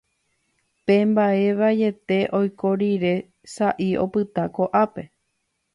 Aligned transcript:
pe 0.85 0.95
mba'e 1.09 1.43
vaiete 1.59 2.19
oiko 2.39 2.73
rire 2.83 3.15
sa'i 3.55 3.89
opyta 4.07 4.49
ko'ápe 4.59 5.07